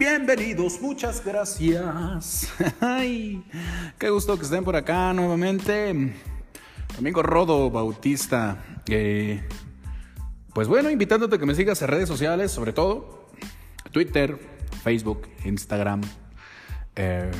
Bienvenidos, 0.00 0.80
muchas 0.80 1.22
gracias. 1.22 2.50
Ay, 2.80 3.44
qué 3.98 4.08
gusto 4.08 4.34
que 4.38 4.44
estén 4.44 4.64
por 4.64 4.74
acá 4.74 5.12
nuevamente. 5.12 6.14
Amigo 6.96 7.22
Rodo 7.22 7.70
Bautista. 7.70 8.64
Pues 10.54 10.68
bueno, 10.68 10.88
invitándote 10.88 11.36
a 11.36 11.38
que 11.38 11.44
me 11.44 11.54
sigas 11.54 11.82
en 11.82 11.88
redes 11.88 12.08
sociales, 12.08 12.50
sobre 12.50 12.72
todo 12.72 13.28
Twitter, 13.92 14.38
Facebook, 14.82 15.28
Instagram, 15.44 16.00
eh, 16.96 17.30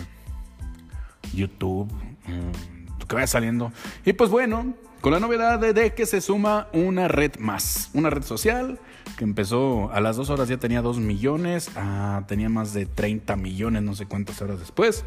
YouTube, 1.32 1.90
mm, 2.26 3.06
que 3.08 3.14
vaya 3.14 3.26
saliendo. 3.26 3.72
Y 4.04 4.12
pues 4.12 4.28
bueno, 4.28 4.74
con 5.00 5.12
la 5.12 5.20
novedad 5.20 5.58
de, 5.58 5.94
que 5.94 6.06
se 6.06 6.20
suma 6.20 6.68
una 6.72 7.08
red 7.08 7.36
más, 7.38 7.90
una 7.94 8.10
red 8.10 8.22
social 8.22 8.78
que 9.16 9.24
empezó 9.24 9.90
a 9.92 10.00
las 10.00 10.16
dos 10.16 10.30
horas 10.30 10.48
ya 10.48 10.58
tenía 10.58 10.82
dos 10.82 10.98
millones, 10.98 11.70
ah, 11.76 12.24
tenía 12.26 12.48
más 12.48 12.72
de 12.72 12.86
30 12.86 13.36
millones, 13.36 13.82
no 13.82 13.94
sé 13.94 14.06
cuántas 14.06 14.40
horas 14.42 14.58
después. 14.60 15.04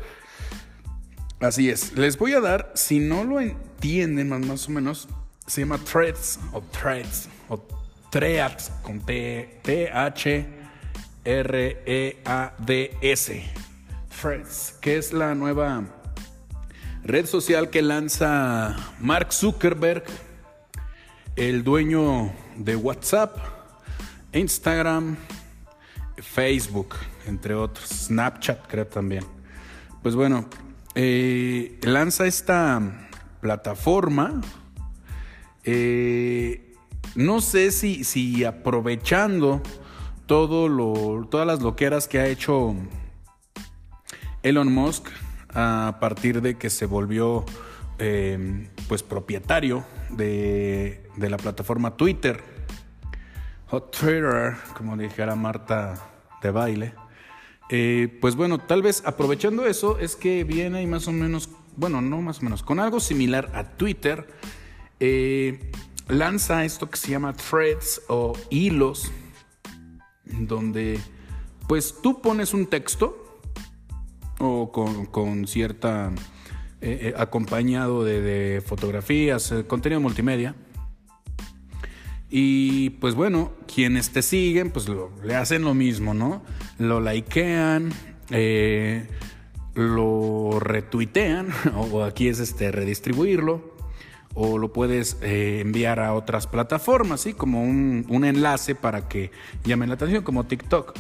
Así 1.40 1.70
es, 1.70 1.94
les 1.98 2.18
voy 2.18 2.34
a 2.34 2.42
dar, 2.42 2.72
si 2.76 3.00
no 3.00 3.24
lo 3.24 3.40
entienden 3.40 4.30
más, 4.30 4.42
más 4.42 4.68
o 4.68 4.72
menos, 4.72 5.10
se 5.46 5.62
llama 5.62 5.78
Threads 5.78 6.40
o 6.54 6.62
Threads 6.62 7.30
o 7.50 7.60
Threads 8.10 8.72
con 8.82 9.00
T, 9.02 9.60
T 9.62 9.90
H 9.92 10.46
R 11.26 11.84
E 11.86 12.22
A 12.26 12.54
D 12.60 12.98
S. 13.02 13.44
Threads, 14.22 14.78
que 14.80 14.98
es 14.98 15.12
la 15.12 15.36
nueva 15.36 15.84
red 17.04 17.26
social 17.26 17.70
que 17.70 17.82
lanza 17.82 18.76
Mark 19.00 19.34
Zuckerberg, 19.34 20.04
el 21.36 21.64
dueño 21.64 22.32
de 22.56 22.76
WhatsApp, 22.76 23.38
Instagram, 24.32 25.18
Facebook, 26.18 26.96
entre 27.28 27.56
otros, 27.56 27.90
Snapchat 27.90 28.68
creo 28.68 28.88
también. 28.88 29.26
Pues 30.02 30.16
bueno, 30.16 30.46
eh, 30.96 31.80
lanza 31.82 32.26
esta 32.26 33.10
plataforma. 33.42 34.42
Eh, 35.66 36.74
no 37.16 37.42
sé 37.42 37.72
si, 37.72 38.04
si 38.04 38.44
aprovechando 38.44 39.62
todas 40.26 41.48
las 41.48 41.62
loqueras 41.62 42.08
que 42.08 42.20
ha 42.20 42.28
hecho 42.28 42.76
Elon 44.42 44.74
Musk 44.74 45.10
a 45.54 45.98
partir 46.00 46.42
de 46.42 46.58
que 46.58 46.70
se 46.70 46.86
volvió 46.86 47.46
eh, 48.00 48.70
pues 48.88 49.04
propietario 49.04 49.86
de, 50.10 51.04
la 51.18 51.38
plataforma 51.38 51.96
Twitter 51.96 52.44
o 53.70 53.84
Twitter, 53.84 54.56
como 54.76 54.98
dijera 54.98 55.36
Marta 55.36 55.96
de 56.42 56.52
baile. 56.52 56.94
Eh, 57.70 58.18
pues 58.20 58.36
bueno, 58.36 58.60
tal 58.60 58.82
vez 58.82 59.04
aprovechando 59.06 59.66
eso 59.66 60.00
es 60.00 60.16
que 60.16 60.44
viene 60.44 60.82
y 60.82 60.88
más 60.88 61.08
o 61.08 61.12
menos, 61.12 61.50
bueno, 61.76 62.02
no 62.02 62.22
más 62.22 62.40
o 62.40 62.44
menos, 62.44 62.62
con 62.62 62.80
algo 62.80 63.00
similar 63.00 63.52
a 63.54 63.64
Twitter, 63.78 64.28
eh, 65.00 65.72
lanza 66.08 66.66
esto 66.66 66.90
que 66.90 66.98
se 66.98 67.12
llama 67.12 67.34
threads 67.34 68.02
o 68.10 68.34
hilos, 68.50 69.12
donde 70.26 71.00
pues 71.68 71.96
tú 72.02 72.22
pones 72.22 72.54
un 72.54 72.68
texto 72.68 73.23
con, 74.72 75.48
cierta, 75.48 76.12
eh, 76.82 77.00
eh, 77.02 77.14
acompañado 77.18 78.04
de, 78.04 78.62
fotografías, 78.66 79.52
eh, 79.52 79.66
contenido 79.66 80.02
multimedia. 80.02 80.56
Y 82.30 82.92
pues 82.92 83.16
bueno, 83.16 83.52
quienes 83.74 84.12
te 84.12 84.22
siguen, 84.22 84.72
pues 84.72 84.88
le 85.24 85.36
hacen 85.36 85.64
lo 85.64 85.74
mismo, 85.74 86.14
¿no? 86.14 86.44
Lo 86.80 87.00
likean, 87.00 87.92
lo 89.76 90.60
retuitean, 90.60 91.50
o 91.76 92.04
aquí 92.04 92.28
es 92.28 92.40
este 92.40 92.72
redistribuirlo, 92.72 93.76
o 94.34 94.58
lo 94.58 94.74
puedes 94.74 95.18
enviar 95.22 96.00
a 96.00 96.14
otras 96.16 96.48
plataformas, 96.48 97.22
¿sí? 97.22 97.34
Como 97.34 97.64
un, 97.64 98.06
un 98.10 98.26
enlace 98.26 98.74
para 98.74 99.08
que 99.08 99.30
llamen 99.64 99.90
la 99.90 99.96
atención, 99.96 100.24
como 100.24 100.46
TikTok. 100.46 100.94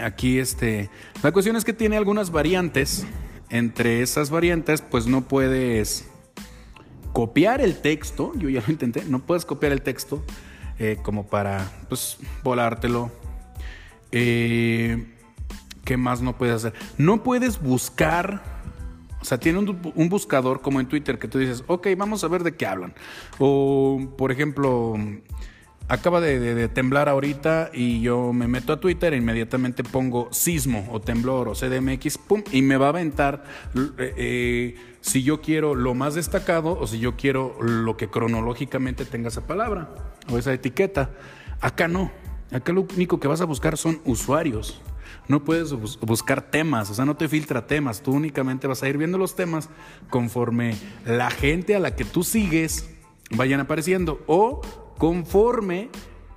Aquí 0.00 0.38
este, 0.38 0.88
la 1.22 1.32
cuestión 1.32 1.56
es 1.56 1.64
que 1.64 1.72
tiene 1.72 1.96
algunas 1.96 2.30
variantes. 2.30 3.06
Entre 3.50 4.00
esas 4.00 4.30
variantes, 4.30 4.80
pues 4.80 5.06
no 5.06 5.22
puedes 5.28 6.08
copiar 7.12 7.60
el 7.60 7.80
texto. 7.80 8.32
Yo 8.36 8.48
ya 8.48 8.62
lo 8.66 8.72
intenté. 8.72 9.04
No 9.04 9.18
puedes 9.20 9.44
copiar 9.44 9.72
el 9.72 9.82
texto 9.82 10.24
eh, 10.78 10.96
como 11.02 11.26
para, 11.26 11.70
pues, 11.88 12.18
volártelo. 12.42 13.10
Eh, 14.10 15.06
¿Qué 15.84 15.96
más 15.96 16.22
no 16.22 16.38
puedes 16.38 16.54
hacer? 16.54 16.72
No 16.96 17.22
puedes 17.22 17.60
buscar. 17.60 18.42
O 19.20 19.24
sea, 19.24 19.38
tiene 19.38 19.58
un, 19.58 19.92
un, 19.94 20.08
buscador 20.08 20.62
como 20.62 20.80
en 20.80 20.86
Twitter 20.86 21.18
que 21.18 21.28
tú 21.28 21.38
dices, 21.38 21.62
ok, 21.66 21.88
vamos 21.96 22.24
a 22.24 22.28
ver 22.28 22.42
de 22.42 22.56
qué 22.56 22.66
hablan. 22.66 22.94
O, 23.38 24.14
por 24.16 24.32
ejemplo, 24.32 24.96
acaba 25.92 26.22
de, 26.22 26.68
temblar 26.70 27.10
ahorita 27.10 27.70
y 27.70 28.00
yo 28.00 28.32
me 28.32 28.48
meto 28.48 28.72
a 28.72 28.80
Twitter 28.80 29.12
e 29.12 29.18
inmediatamente 29.18 29.84
pongo 29.84 30.28
sismo 30.32 30.88
o 30.90 31.02
temblor 31.02 31.48
o 31.48 31.52
CDMX, 31.52 32.16
pum, 32.16 32.42
y 32.50 32.62
me 32.62 32.78
va 32.78 32.86
a 32.86 32.88
aventar 32.88 33.44
eh, 33.76 34.14
eh, 34.16 34.76
si 35.02 35.22
yo 35.22 35.42
quiero 35.42 35.74
lo 35.74 35.92
más 35.92 36.14
destacado 36.14 36.78
o 36.80 36.86
si 36.86 36.98
yo 36.98 37.14
quiero 37.16 37.58
lo 37.60 37.98
que 37.98 38.08
cronológicamente 38.08 39.04
tenga 39.04 39.28
esa 39.28 39.46
palabra 39.46 39.90
o 40.30 40.38
esa 40.38 40.54
etiqueta. 40.54 41.10
Acá 41.60 41.88
no. 41.88 42.10
Acá 42.50 42.72
lo 42.72 42.86
único 42.94 43.20
que 43.20 43.28
vas 43.28 43.42
a 43.42 43.44
buscar 43.44 43.76
son 43.76 44.00
usuarios. 44.06 44.80
No 45.28 45.44
puedes 45.44 45.72
buscar 45.72 46.40
temas, 46.40 46.88
o 46.88 46.94
sea, 46.94 47.04
no 47.04 47.18
te 47.18 47.28
filtra 47.28 47.66
temas. 47.66 48.02
Tú 48.02 48.12
únicamente 48.12 48.66
vas 48.66 48.82
a 48.82 48.88
ir 48.88 48.96
viendo 48.96 49.18
los 49.18 49.36
temas 49.36 49.68
conforme 50.08 50.74
la 51.04 51.30
gente 51.30 51.76
a 51.76 51.80
la 51.80 51.94
que 51.94 52.06
tú 52.06 52.24
sigues 52.24 52.88
vayan 53.36 53.60
apareciendo 53.60 54.22
o 54.26 54.60
conforme 54.98 55.90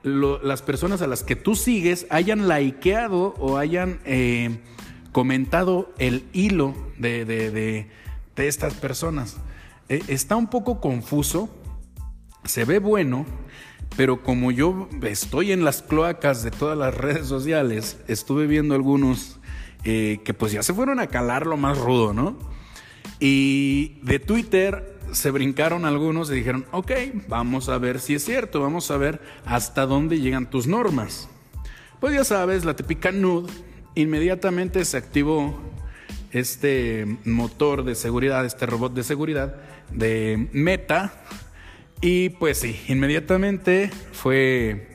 las 0.04 0.62
personas 0.62 1.02
a 1.02 1.08
las 1.08 1.24
que 1.24 1.36
tú 1.36 1.56
sigues 1.56 2.06
hayan 2.12 2.48
likeado 2.48 3.34
o 3.40 3.58
hayan 3.58 4.00
eh, 4.06 4.60
comentado 5.12 5.92
el 5.98 6.26
hilo 6.32 6.76
de, 7.00 7.88
estas 8.36 8.76
personas. 8.76 9.38
Eh, 9.90 10.04
está 10.08 10.36
un 10.36 10.48
poco 10.48 10.80
confuso, 10.80 11.50
se 12.44 12.66
ve 12.66 12.78
bueno, 12.80 13.26
pero 13.98 14.22
como 14.22 14.52
yo 14.52 14.90
estoy 15.04 15.52
en 15.52 15.64
las 15.64 15.82
cloacas 15.82 16.44
de 16.44 16.52
todas 16.52 16.78
las 16.78 16.94
redes 16.94 17.28
sociales, 17.28 17.98
estuve 18.08 18.46
viendo 18.46 18.76
algunos 18.76 19.40
eh, 19.86 20.20
que 20.24 20.34
pues 20.34 20.52
ya 20.52 20.62
se 20.62 20.74
fueron 20.74 21.00
a 21.00 21.08
calar 21.08 21.48
lo 21.48 21.58
más 21.58 21.78
rudo, 21.78 22.14
¿no? 22.14 22.38
Y 23.20 24.00
de 24.04 24.20
Twitter 24.20 24.95
se 25.12 25.32
brincaron 25.32 25.86
algunos 25.86 26.30
y 26.30 26.36
dijeron, 26.36 26.66
ok, 26.72 26.92
vamos 27.28 27.70
a 27.70 27.78
ver 27.78 28.00
si 28.00 28.16
es 28.16 28.26
cierto, 28.26 28.62
vamos 28.62 28.90
a 28.92 28.98
ver 28.98 29.22
hasta 29.46 29.86
dónde 29.86 30.20
llegan 30.20 30.50
tus 30.50 30.68
normas. 30.68 31.30
Pues 32.00 32.14
ya 32.14 32.24
sabes, 32.24 32.66
la 32.66 32.76
típica 32.76 33.12
NUD, 33.12 33.50
inmediatamente 33.96 34.84
se 34.86 34.98
activó 34.98 35.60
este 36.32 37.18
motor 37.24 37.84
de 37.84 37.96
seguridad, 37.96 38.46
este 38.46 38.66
robot 38.66 38.94
de 38.94 39.04
seguridad 39.04 39.56
de 39.92 40.50
Meta, 40.52 41.14
y 42.02 42.30
pues 42.30 42.60
sí, 42.60 42.80
inmediatamente 42.88 43.90
fue 44.12 44.90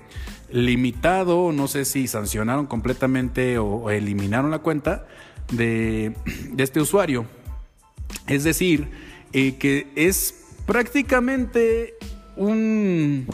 limitado, 0.51 1.53
no 1.53 1.67
sé 1.67 1.85
si 1.85 2.07
sancionaron 2.07 2.67
completamente 2.67 3.59
o, 3.59 3.91
eliminaron 3.91 4.51
la 4.51 4.59
cuenta 4.59 5.07
de, 5.51 6.15
de 6.53 6.63
este 6.63 6.81
usuario. 6.81 7.27
Es 8.27 8.45
decir, 8.45 8.91
eh, 9.33 9.57
que 9.57 9.89
es 9.97 10.35
prácticamente 10.67 11.95
un, 12.37 13.27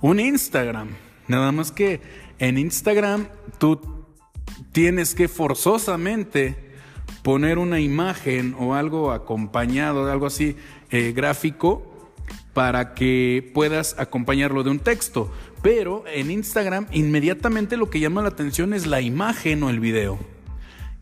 un 0.00 0.20
Instagram. 0.20 0.88
Nada 1.28 1.52
más 1.52 1.72
que 1.72 2.00
en 2.38 2.58
Instagram 2.58 3.28
tú 3.58 3.80
tienes 4.72 5.14
que 5.14 5.28
forzosamente 5.28 6.56
poner 7.22 7.58
una 7.58 7.80
imagen 7.80 8.54
o 8.58 8.74
algo 8.74 9.12
acompañado 9.12 10.10
algo 10.10 10.26
así 10.26 10.56
eh, 10.90 11.12
gráfico 11.16 11.90
para 12.52 12.94
que 12.94 13.50
puedas 13.54 13.96
acompañarlo 13.98 14.62
de 14.62 14.70
un 14.70 14.78
texto. 14.78 15.32
Pero 15.62 16.04
en 16.06 16.30
Instagram 16.30 16.86
inmediatamente 16.92 17.76
lo 17.76 17.90
que 17.90 18.00
llama 18.00 18.22
la 18.22 18.28
atención 18.28 18.74
es 18.74 18.86
la 18.86 19.00
imagen 19.00 19.62
o 19.62 19.70
el 19.70 19.80
video. 19.80 20.18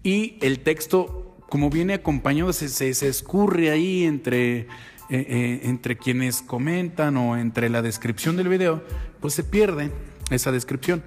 Y 0.02 0.38
el 0.40 0.60
texto 0.60 1.21
como 1.52 1.68
viene 1.68 1.92
acompañado, 1.92 2.50
se, 2.54 2.70
se, 2.70 3.08
escurre 3.08 3.70
ahí 3.70 4.04
entre, 4.04 4.60
eh, 4.60 4.66
eh, 5.10 5.60
entre 5.64 5.98
quienes 5.98 6.40
comentan 6.40 7.18
o 7.18 7.36
entre 7.36 7.68
la 7.68 7.82
descripción 7.82 8.38
del 8.38 8.48
video, 8.48 8.82
pues 9.20 9.34
se 9.34 9.44
pierde 9.44 9.90
esa 10.30 10.50
descripción. 10.50 11.02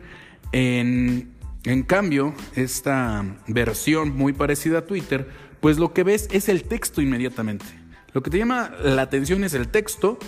En, 0.52 1.32
en 1.64 1.82
cambio, 1.82 2.36
esta 2.56 3.26
versión 3.48 4.16
muy 4.16 4.34
parecida 4.34 4.78
a 4.78 4.86
Twitter, 4.86 5.28
pues 5.62 5.80
lo 5.80 5.94
que 5.94 6.04
ves 6.04 6.28
es 6.32 6.48
el 6.48 6.62
texto 6.62 7.02
inmediatamente. 7.02 7.66
Lo 8.14 8.22
que 8.22 8.30
te 8.30 8.38
llama 8.38 8.72
la 8.84 9.02
atención 9.02 9.44
es 9.44 9.56
el 9.56 9.70
texto 9.70 10.20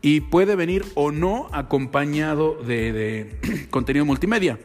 y 0.00 0.22
puede 0.22 0.56
venir 0.56 0.86
o 0.94 1.12
no 1.12 1.50
acompañado 1.52 2.54
de, 2.62 2.94
de 2.94 3.66
contenido 3.70 4.06
multimedia. 4.06 4.58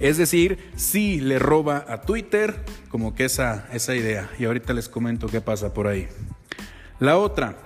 Es 0.00 0.16
decir, 0.16 0.58
sí 0.76 1.20
le 1.20 1.38
roba 1.38 1.84
a 1.88 2.02
Twitter 2.02 2.64
como 2.88 3.14
que 3.14 3.24
esa, 3.24 3.68
esa 3.72 3.96
idea. 3.96 4.30
Y 4.38 4.44
ahorita 4.44 4.72
les 4.72 4.88
comento 4.88 5.26
qué 5.26 5.40
pasa 5.40 5.74
por 5.74 5.88
ahí. 5.88 6.08
La 7.00 7.18
otra, 7.18 7.56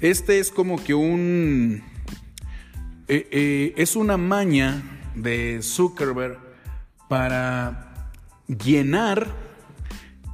este 0.00 0.38
es 0.38 0.50
como 0.50 0.82
que 0.82 0.94
un... 0.94 1.82
Eh, 3.08 3.28
eh, 3.30 3.74
es 3.76 3.96
una 3.96 4.16
maña 4.16 4.82
de 5.14 5.60
Zuckerberg 5.62 6.38
para 7.08 8.10
llenar 8.46 9.28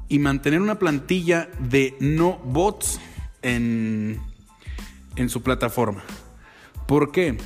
y 0.09 0.19
mantener 0.19 0.61
una 0.61 0.79
plantilla 0.79 1.49
de 1.59 1.95
no 2.01 2.39
bots 2.39 2.99
en, 3.43 4.21
en 5.17 5.29
su 5.29 5.43
plataforma. 5.43 6.03
¿Por 6.87 7.13
qué? 7.13 7.37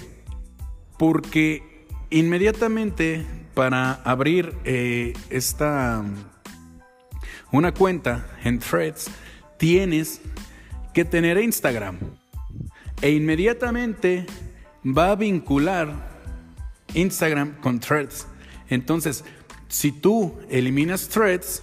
Porque 0.99 1.87
inmediatamente 2.11 3.26
para 3.56 3.94
abrir 4.05 4.55
eh, 4.64 5.14
esta 5.31 6.05
una 7.50 7.73
cuenta 7.73 8.26
en 8.44 8.58
Threads 8.58 9.11
tienes 9.56 10.20
que 10.93 11.06
tener 11.06 11.38
Instagram 11.38 11.97
e 13.00 13.12
inmediatamente 13.12 14.26
va 14.85 15.12
a 15.12 15.17
vincular 15.17 15.91
Instagram 16.93 17.58
con 17.62 17.81
Threads. 17.81 18.26
Entonces, 18.69 19.25
si 19.69 19.91
tú 19.91 20.38
eliminas 20.50 21.08
Threads, 21.08 21.62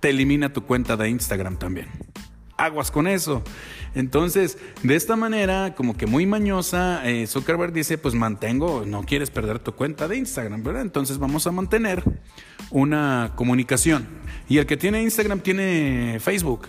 te 0.00 0.10
elimina 0.10 0.52
tu 0.52 0.66
cuenta 0.66 0.98
de 0.98 1.08
Instagram 1.08 1.58
también. 1.58 1.88
Aguas 2.64 2.90
con 2.90 3.06
eso. 3.06 3.42
Entonces, 3.94 4.58
de 4.82 4.94
esta 4.94 5.16
manera, 5.16 5.74
como 5.74 5.96
que 5.96 6.06
muy 6.06 6.26
mañosa, 6.26 7.08
eh, 7.08 7.26
Zuckerberg 7.26 7.72
dice, 7.72 7.98
pues 7.98 8.14
mantengo, 8.14 8.84
no 8.86 9.02
quieres 9.02 9.30
perder 9.30 9.58
tu 9.58 9.72
cuenta 9.72 10.06
de 10.06 10.16
Instagram, 10.16 10.62
¿verdad? 10.62 10.82
Entonces 10.82 11.18
vamos 11.18 11.46
a 11.46 11.52
mantener 11.52 12.04
una 12.70 13.32
comunicación. 13.34 14.06
Y 14.48 14.58
el 14.58 14.66
que 14.66 14.76
tiene 14.76 15.02
Instagram 15.02 15.40
tiene 15.40 16.18
Facebook. 16.20 16.68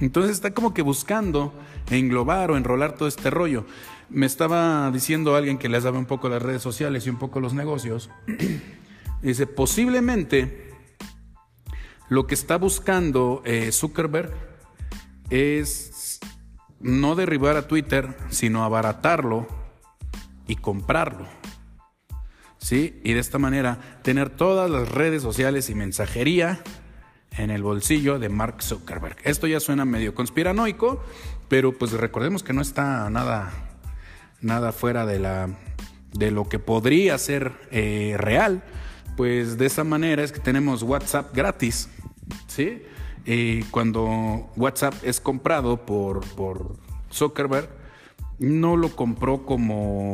Entonces 0.00 0.32
está 0.32 0.52
como 0.52 0.74
que 0.74 0.82
buscando 0.82 1.54
englobar 1.90 2.50
o 2.50 2.56
enrolar 2.56 2.96
todo 2.96 3.08
este 3.08 3.30
rollo. 3.30 3.64
Me 4.08 4.26
estaba 4.26 4.90
diciendo 4.90 5.36
alguien 5.36 5.58
que 5.58 5.68
le 5.68 5.80
sabe 5.80 5.98
un 5.98 6.06
poco 6.06 6.28
las 6.28 6.42
redes 6.42 6.62
sociales 6.62 7.06
y 7.06 7.10
un 7.10 7.18
poco 7.18 7.40
los 7.40 7.54
negocios. 7.54 8.10
Dice, 9.22 9.46
posiblemente 9.46 10.70
lo 12.08 12.26
que 12.26 12.34
está 12.34 12.56
buscando 12.56 13.42
eh, 13.44 13.72
Zuckerberg 13.72 14.55
es 15.30 16.20
no 16.80 17.14
derribar 17.14 17.56
a 17.56 17.68
Twitter, 17.68 18.16
sino 18.30 18.64
abaratarlo 18.64 19.46
y 20.46 20.56
comprarlo. 20.56 21.26
¿Sí? 22.58 23.00
Y 23.04 23.12
de 23.12 23.20
esta 23.20 23.38
manera 23.38 24.00
tener 24.02 24.30
todas 24.30 24.70
las 24.70 24.90
redes 24.90 25.22
sociales 25.22 25.70
y 25.70 25.74
mensajería 25.74 26.60
en 27.36 27.50
el 27.50 27.62
bolsillo 27.62 28.18
de 28.18 28.28
Mark 28.28 28.62
Zuckerberg. 28.62 29.16
Esto 29.24 29.46
ya 29.46 29.60
suena 29.60 29.84
medio 29.84 30.14
conspiranoico, 30.14 31.02
pero 31.48 31.76
pues 31.76 31.92
recordemos 31.92 32.42
que 32.42 32.52
no 32.52 32.62
está 32.62 33.08
nada, 33.10 33.52
nada 34.40 34.72
fuera 34.72 35.06
de, 35.06 35.18
la, 35.18 35.50
de 36.12 36.30
lo 36.30 36.48
que 36.48 36.58
podría 36.58 37.18
ser 37.18 37.52
eh, 37.70 38.16
real. 38.18 38.64
Pues 39.16 39.58
de 39.58 39.66
esa 39.66 39.84
manera 39.84 40.22
es 40.22 40.32
que 40.32 40.40
tenemos 40.40 40.82
WhatsApp 40.82 41.34
gratis, 41.34 41.88
¿sí? 42.48 42.82
Eh, 43.28 43.64
cuando 43.72 44.48
WhatsApp 44.56 44.94
es 45.02 45.20
comprado 45.20 45.84
por, 45.84 46.22
Zuckerberg, 47.12 47.68
no 48.38 48.76
lo 48.76 48.94
compró 48.94 49.44
como, 49.44 50.12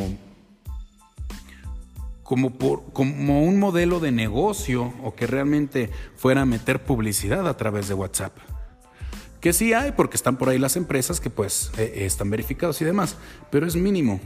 como, 2.23 2.55
por, 2.55 2.83
un 2.97 3.59
modelo 3.59 4.01
de 4.01 4.13
negocio 4.13 4.95
o 5.03 5.15
que 5.15 5.27
realmente 5.27 5.91
fuera 6.17 6.43
a 6.43 6.47
meter 6.47 6.85
publicidad 6.85 7.47
a 7.47 7.57
través 7.59 7.87
de 7.89 7.95
WhatsApp. 7.95 8.35
Que 9.43 9.53
sí 9.53 9.75
hay, 9.75 9.93
porque 9.93 10.17
están 10.17 10.39
por 10.39 10.49
ahí 10.49 10.59
las 10.59 10.77
empresas 10.77 11.21
que 11.21 11.29
pues 11.29 11.71
eh, 11.77 12.05
están 12.07 12.31
verificados 12.31 12.81
y 12.81 12.87
demás, 12.87 13.19
pero 13.51 13.67
es 13.67 13.77
mínimo. 13.77 14.21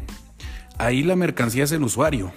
Ahí 0.79 1.03
la 1.03 1.17
mercancía 1.17 1.65
es 1.65 1.73
el 1.73 1.83
usuario. 1.83 2.31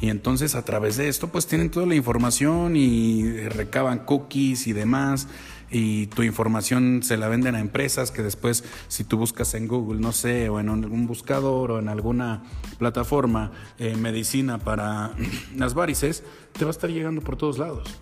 Y 0.00 0.08
entonces 0.08 0.54
a 0.54 0.64
través 0.64 0.96
de 0.96 1.08
esto 1.08 1.28
pues 1.28 1.46
tienen 1.46 1.70
toda 1.70 1.84
la 1.84 1.96
información 1.96 2.76
y 2.76 3.40
recaban 3.48 4.04
cookies 4.04 4.66
y 4.68 4.72
demás 4.72 5.26
y 5.70 6.06
tu 6.08 6.22
información 6.22 7.02
se 7.02 7.16
la 7.16 7.28
venden 7.28 7.54
a 7.54 7.60
empresas 7.60 8.10
que 8.10 8.22
después 8.22 8.64
si 8.88 9.04
tú 9.04 9.18
buscas 9.18 9.54
en 9.54 9.68
Google, 9.68 10.00
no 10.00 10.12
sé, 10.12 10.48
o 10.48 10.60
en 10.60 10.68
algún 10.68 11.06
buscador 11.06 11.72
o 11.72 11.78
en 11.78 11.88
alguna 11.88 12.42
plataforma, 12.78 13.52
eh, 13.78 13.96
medicina 13.96 14.58
para 14.58 15.12
las 15.56 15.74
varices, 15.74 16.22
te 16.52 16.64
va 16.64 16.70
a 16.70 16.72
estar 16.72 16.90
llegando 16.90 17.20
por 17.20 17.36
todos 17.36 17.58
lados. 17.58 17.98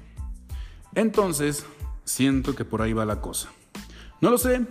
Entonces, 0.94 1.66
siento 2.04 2.54
que 2.54 2.64
por 2.64 2.82
ahí 2.82 2.92
va 2.92 3.04
la 3.04 3.20
cosa. 3.20 3.50
No 4.20 4.30
lo 4.30 4.38
sé. 4.38 4.62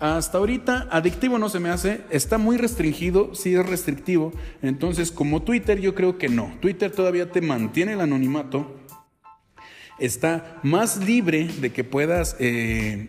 Hasta 0.00 0.38
ahorita 0.38 0.88
adictivo 0.90 1.38
no 1.38 1.48
se 1.48 1.60
me 1.60 1.70
hace, 1.70 2.04
está 2.10 2.36
muy 2.36 2.56
restringido, 2.56 3.34
sí 3.34 3.54
es 3.54 3.64
restrictivo, 3.64 4.32
entonces 4.60 5.12
como 5.12 5.42
Twitter 5.42 5.80
yo 5.80 5.94
creo 5.94 6.18
que 6.18 6.28
no, 6.28 6.52
Twitter 6.60 6.90
todavía 6.90 7.30
te 7.30 7.40
mantiene 7.40 7.92
el 7.92 8.00
anonimato, 8.00 8.74
está 9.98 10.60
más 10.62 10.96
libre 11.04 11.48
de 11.60 11.72
que 11.72 11.84
puedas 11.84 12.36
eh, 12.38 13.08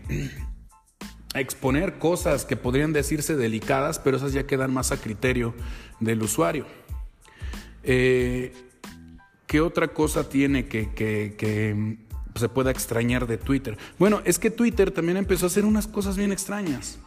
exponer 1.34 1.98
cosas 1.98 2.46
que 2.46 2.56
podrían 2.56 2.94
decirse 2.94 3.36
delicadas, 3.36 4.00
pero 4.00 4.18
esas 4.18 4.34
ya 4.34 4.46
quedan 4.46 4.74
más 4.74 4.92
a 4.92 4.98
criterio 4.98 5.54
del 6.00 6.22
usuario. 6.22 6.66
Eh, 7.84 8.54
¿Qué 9.48 9.62
otra 9.62 9.90
cosa 9.90 10.28
tiene 10.28 10.68
que, 10.68 11.98
se 12.36 12.50
pueda 12.50 12.72
extrañar 12.72 13.28
de 13.28 13.38
Twitter? 13.38 13.78
Bueno, 14.00 14.22
es 14.26 14.40
que 14.40 14.50
Twitter 14.50 14.92
también 14.92 15.18
empezó 15.18 15.46
a 15.46 15.48
hacer 15.48 15.66
unas 15.66 15.88
cosas 15.88 16.18
bien 16.18 16.32
extrañas. 16.32 17.00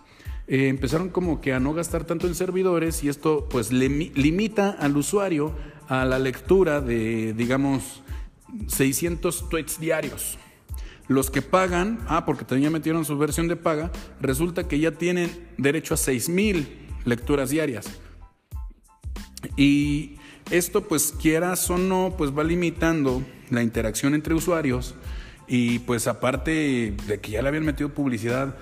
Eh, 0.47 0.69
empezaron 0.69 1.11
como 1.11 1.41
que 1.41 1.53
a 1.53 1.61
no 1.61 1.75
gastar 1.75 2.05
tanto 2.05 2.27
en 2.27 2.35
servidores 2.35 3.05
y 3.05 3.09
esto 3.09 3.49
pues 3.51 3.71
limita 3.71 4.71
al 4.71 4.97
usuario 4.97 5.53
a 5.89 6.07
la 6.07 6.19
lectura 6.19 6.81
de, 6.81 7.35
digamos, 7.35 8.03
600 8.67 9.49
tweets 9.49 9.81
diarios. 9.81 10.39
Los 11.09 11.31
que 11.31 11.41
pagan, 11.41 12.00
ah, 12.06 12.27
porque 12.27 12.45
también 12.45 12.73
metieron 12.73 13.05
su 13.05 13.17
versión 13.17 13.49
de 13.49 13.56
paga, 13.56 13.91
resulta 14.21 14.69
que 14.69 14.79
ya 14.79 14.93
tienen 14.93 15.49
derecho 15.56 15.95
a 15.95 15.97
6000 15.97 16.87
lecturas 17.05 17.50
diarias. 17.50 17.87
Y 19.56 20.17
esto, 20.51 20.87
pues 20.87 21.15
quieras 21.19 21.69
o 21.70 21.79
no, 21.79 22.15
pues 22.17 22.37
va 22.37 22.44
limitando 22.44 23.22
la 23.51 23.63
interacción 23.63 24.15
entre 24.15 24.34
usuarios. 24.34 24.94
Y 25.46 25.79
pues 25.81 26.06
aparte 26.06 26.94
de 27.06 27.20
que 27.20 27.31
ya 27.32 27.43
le 27.43 27.49
habían 27.49 27.65
metido 27.65 27.94
publicidad, 27.94 28.55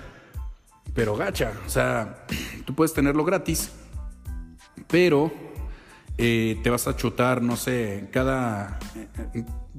pero 0.93 1.17
gacha, 1.17 1.51
o 1.65 1.69
sea, 1.69 2.25
tú 2.65 2.73
puedes 2.73 2.93
tenerlo 2.93 3.25
gratis, 3.25 3.71
pero 4.87 5.33
eh, 6.17 6.57
te 6.63 6.69
vas 6.69 6.87
a 6.87 6.95
chutar, 6.95 7.41
no 7.41 7.57
sé, 7.57 8.07
cada 8.11 8.79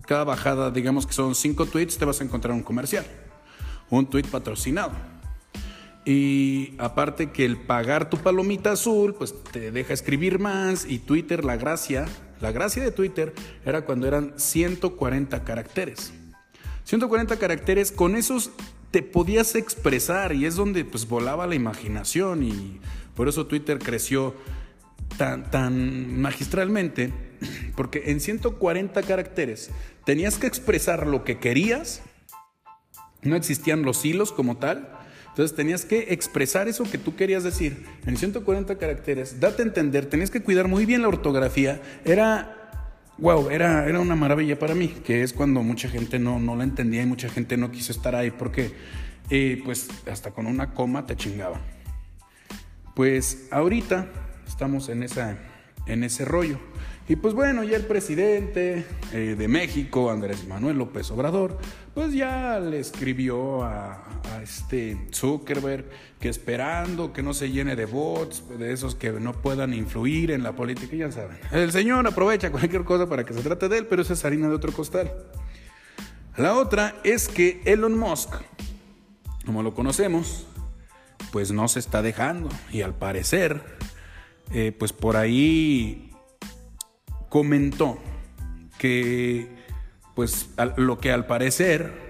cada 0.06 0.24
bajada, 0.24 0.70
digamos 0.70 1.06
que 1.06 1.12
son 1.12 1.34
cinco 1.34 1.66
tweets, 1.66 1.98
te 1.98 2.04
vas 2.04 2.20
a 2.20 2.24
encontrar 2.24 2.54
un 2.54 2.62
comercial, 2.62 3.06
un 3.90 4.06
tweet 4.08 4.24
patrocinado. 4.24 4.92
Y 6.04 6.74
aparte 6.78 7.30
que 7.30 7.44
el 7.44 7.58
pagar 7.58 8.08
tu 8.08 8.16
palomita 8.16 8.72
azul, 8.72 9.14
pues 9.14 9.34
te 9.52 9.70
deja 9.70 9.92
escribir 9.92 10.38
más 10.38 10.86
y 10.86 10.98
Twitter, 11.00 11.44
la 11.44 11.56
gracia, 11.56 12.06
la 12.40 12.50
gracia 12.50 12.82
de 12.82 12.92
Twitter 12.92 13.34
era 13.64 13.84
cuando 13.84 14.06
eran 14.06 14.32
140 14.36 15.44
caracteres. 15.44 16.12
140 16.84 17.36
caracteres, 17.36 17.92
con 17.92 18.16
esos 18.16 18.50
te 18.90 19.02
podías 19.02 19.54
expresar 19.54 20.34
y 20.34 20.46
es 20.46 20.56
donde 20.56 20.84
pues 20.84 21.06
volaba 21.06 21.46
la 21.46 21.54
imaginación 21.54 22.42
y 22.42 22.80
por 23.14 23.28
eso 23.28 23.46
Twitter 23.46 23.78
creció 23.78 24.34
tan, 25.18 25.50
tan 25.50 26.20
magistralmente, 26.20 27.12
porque 27.78 28.10
en 28.10 28.18
140 28.18 29.00
caracteres 29.04 29.70
tenías 30.04 30.36
que 30.36 30.48
expresar 30.48 31.06
lo 31.06 31.22
que 31.22 31.38
querías, 31.38 32.02
no 33.22 33.36
existían 33.36 33.82
los 33.82 34.04
hilos 34.04 34.32
como 34.32 34.56
tal, 34.56 34.88
entonces 35.28 35.56
tenías 35.56 35.84
que 35.84 36.12
expresar 36.12 36.66
eso 36.66 36.82
que 36.82 36.98
tú 36.98 37.14
querías 37.14 37.44
decir 37.44 37.86
en 38.04 38.16
140 38.16 38.78
caracteres, 38.78 39.38
date 39.38 39.62
a 39.62 39.66
entender, 39.66 40.06
tenías 40.06 40.32
que 40.32 40.42
cuidar 40.42 40.66
muy 40.66 40.86
bien 40.86 41.02
la 41.02 41.08
ortografía, 41.08 41.80
era, 42.04 43.12
wow, 43.18 43.48
era, 43.48 43.88
era 43.88 44.00
una 44.00 44.16
maravilla 44.16 44.58
para 44.58 44.74
mí, 44.74 44.88
que 44.88 45.22
es 45.22 45.32
cuando 45.32 45.62
mucha 45.62 45.88
gente 45.88 46.18
no, 46.18 46.40
no 46.40 46.56
la 46.56 46.64
entendía 46.64 47.02
y 47.02 47.06
mucha 47.06 47.28
gente 47.28 47.56
no 47.56 47.70
quiso 47.70 47.92
estar 47.92 48.16
ahí 48.16 48.32
porque 48.32 48.72
eh, 49.30 49.62
pues 49.64 49.88
hasta 50.10 50.32
con 50.32 50.48
una 50.48 50.74
coma 50.74 51.06
te 51.06 51.14
chingaban. 51.14 51.60
Pues 52.96 53.46
ahorita 53.52 54.08
estamos 54.48 54.88
en, 54.88 55.04
esa, 55.04 55.38
en 55.86 56.02
ese 56.02 56.24
rollo. 56.24 56.58
Y 57.08 57.16
pues 57.16 57.32
bueno, 57.32 57.64
ya 57.64 57.78
el 57.78 57.86
presidente 57.86 58.84
eh, 59.14 59.34
de 59.36 59.48
México, 59.48 60.10
Andrés 60.10 60.46
Manuel 60.46 60.76
López 60.76 61.10
Obrador, 61.10 61.56
pues 61.94 62.12
ya 62.12 62.60
le 62.60 62.80
escribió 62.80 63.64
a, 63.64 64.04
este 64.42 65.08
Zuckerberg, 65.12 65.86
que 66.20 66.28
esperando 66.28 67.14
que 67.14 67.22
no 67.22 67.32
se 67.32 67.50
llene 67.50 67.76
de 67.76 67.86
bots, 67.86 68.44
de 68.58 68.74
esos 68.74 68.94
que 68.94 69.10
no 69.12 69.32
puedan 69.32 69.72
influir 69.72 70.30
en 70.30 70.42
la 70.42 70.52
política, 70.52 70.94
ya 70.96 71.10
saben. 71.10 71.38
El 71.50 71.72
señor 71.72 72.06
aprovecha 72.06 72.50
cualquier 72.52 72.84
cosa 72.84 73.08
para 73.08 73.24
que 73.24 73.32
se 73.32 73.40
trate 73.40 73.70
de 73.70 73.78
él, 73.78 73.86
pero 73.86 74.02
eso 74.02 74.12
es 74.12 74.24
harina 74.26 74.48
de 74.48 74.54
otro 74.54 74.70
costal. 74.72 75.10
La 76.36 76.54
otra 76.54 76.94
es 77.04 77.28
que 77.28 77.62
Elon 77.64 77.98
Musk, 77.98 78.34
como 79.46 79.62
lo 79.62 79.74
conocemos, 79.74 80.46
pues 81.32 81.52
no 81.52 81.68
se 81.68 81.78
está 81.78 82.02
dejando 82.02 82.50
y 82.70 82.82
al 82.82 82.94
parecer, 82.94 83.62
eh, 84.52 84.72
pues 84.78 84.92
por 84.92 85.16
ahí 85.16 86.07
comentó 87.28 87.98
que 88.78 89.48
pues 90.14 90.50
lo 90.76 90.98
que 90.98 91.12
al 91.12 91.26
parecer 91.26 92.08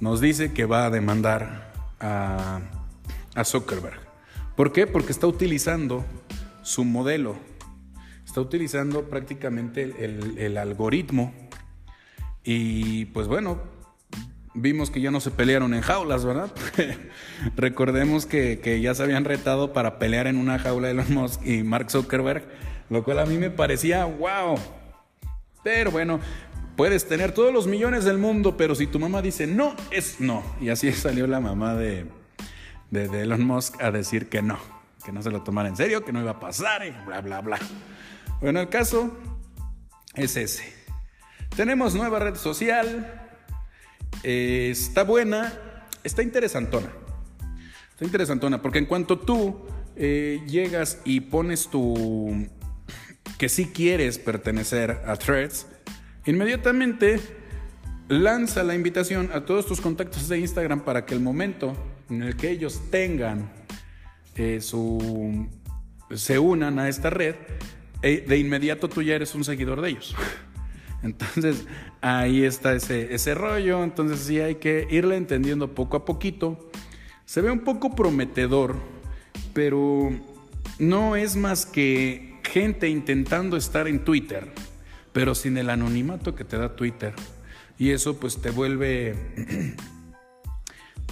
nos 0.00 0.20
dice 0.20 0.52
que 0.52 0.66
va 0.66 0.86
a 0.86 0.90
demandar 0.90 1.72
a, 2.00 2.60
Zuckerberg. 3.44 4.00
¿Por 4.56 4.72
qué? 4.72 4.86
Porque 4.86 5.12
está 5.12 5.26
utilizando 5.26 6.04
su 6.62 6.84
modelo, 6.84 7.36
está 8.24 8.40
utilizando 8.40 9.08
prácticamente 9.08 10.04
el, 10.04 10.58
algoritmo 10.58 11.32
y 12.44 13.06
pues 13.06 13.26
bueno, 13.28 13.62
vimos 14.54 14.90
que 14.90 15.00
ya 15.00 15.10
no 15.10 15.20
se 15.20 15.30
pelearon 15.30 15.72
en 15.74 15.80
jaulas, 15.80 16.24
¿verdad? 16.24 16.52
Recordemos 17.56 18.26
que, 18.26 18.60
que, 18.60 18.80
ya 18.80 18.94
se 18.94 19.02
habían 19.02 19.24
retado 19.24 19.72
para 19.72 19.98
pelear 19.98 20.26
en 20.26 20.36
una 20.36 20.58
jaula 20.58 20.88
de 20.88 20.92
Elon 20.92 21.14
Musk 21.14 21.46
y 21.46 21.62
Mark 21.62 21.90
Zuckerberg, 21.90 22.44
lo 22.92 23.02
cual 23.02 23.20
a 23.20 23.26
mí 23.26 23.38
me 23.38 23.50
parecía, 23.50 24.04
wow. 24.04 24.56
Pero 25.64 25.90
bueno, 25.90 26.20
puedes 26.76 27.08
tener 27.08 27.32
todos 27.32 27.52
los 27.52 27.66
millones 27.66 28.04
del 28.04 28.18
mundo, 28.18 28.56
pero 28.56 28.74
si 28.74 28.86
tu 28.86 28.98
mamá 28.98 29.22
dice 29.22 29.46
no, 29.46 29.74
es 29.90 30.20
no. 30.20 30.44
Y 30.60 30.68
así 30.68 30.92
salió 30.92 31.26
la 31.26 31.40
mamá 31.40 31.74
de, 31.74 32.06
de, 32.90 33.22
Elon 33.22 33.46
Musk 33.46 33.82
a 33.82 33.90
decir 33.90 34.28
que 34.28 34.42
no, 34.42 34.58
que 35.04 35.10
no 35.10 35.22
se 35.22 35.30
lo 35.30 35.42
tomara 35.42 35.70
en 35.70 35.76
serio, 35.76 36.04
que 36.04 36.12
no 36.12 36.20
iba 36.20 36.32
a 36.32 36.40
pasar 36.40 36.82
bla, 37.06 37.22
bla, 37.22 37.40
bla. 37.40 37.58
Bueno, 38.42 38.60
el 38.60 38.68
caso 38.68 39.16
es 40.14 40.36
ese. 40.36 40.70
Tenemos 41.56 41.94
nueva 41.94 42.18
red 42.18 42.34
social, 42.34 43.30
eh, 44.22 44.68
está 44.70 45.04
buena, 45.04 45.52
está 46.04 46.22
interesantona. 46.22 46.92
Está 47.90 48.04
interesantona, 48.04 48.60
porque 48.60 48.78
en 48.78 48.86
cuanto 48.86 49.18
tú 49.18 49.62
eh, 49.96 50.42
llegas 50.46 51.00
y 51.04 51.20
pones 51.20 51.68
tu 51.68 52.48
que 53.42 53.48
sí 53.48 53.72
quieres 53.74 54.18
pertenecer 54.18 55.02
a 55.04 55.16
Threads, 55.16 55.66
inmediatamente 56.26 57.18
lanza 58.06 58.62
la 58.62 58.76
invitación 58.76 59.30
a 59.34 59.44
todos 59.44 59.66
tus 59.66 59.80
contactos 59.80 60.28
de 60.28 60.38
Instagram 60.38 60.84
para 60.84 61.04
que 61.04 61.14
el 61.14 61.18
momento 61.18 61.76
en 62.08 62.22
el 62.22 62.36
que 62.36 62.50
ellos 62.50 62.80
tengan 62.92 63.50
eh, 64.36 64.60
su 64.60 65.48
se 66.14 66.38
unan 66.38 66.78
a 66.78 66.88
esta 66.88 67.10
red, 67.10 67.34
eh, 68.02 68.24
de 68.28 68.38
inmediato 68.38 68.88
tú 68.88 69.02
ya 69.02 69.16
eres 69.16 69.34
un 69.34 69.42
seguidor 69.42 69.80
de 69.80 69.88
ellos. 69.88 70.14
Entonces 71.02 71.66
ahí 72.00 72.44
está 72.44 72.74
ese, 72.74 73.12
ese 73.12 73.34
rollo, 73.34 73.82
entonces 73.82 74.20
sí 74.20 74.38
hay 74.38 74.54
que 74.54 74.86
irle 74.88 75.16
entendiendo 75.16 75.74
poco 75.74 75.96
a 75.96 76.04
poquito. 76.04 76.70
Se 77.24 77.40
ve 77.40 77.50
un 77.50 77.64
poco 77.64 77.96
prometedor, 77.96 78.76
pero 79.52 80.10
no 80.78 81.16
es 81.16 81.34
más 81.34 81.66
que 81.66 82.31
gente 82.52 82.88
intentando 82.88 83.56
estar 83.56 83.88
en 83.88 84.04
Twitter 84.04 84.52
pero 85.12 85.34
sin 85.34 85.56
el 85.58 85.70
anonimato 85.70 86.34
que 86.34 86.44
te 86.44 86.58
da 86.58 86.74
Twitter. 86.74 87.14
Y 87.78 87.90
eso 87.90 88.18
pues 88.18 88.40
te 88.40 88.50
vuelve 88.50 89.14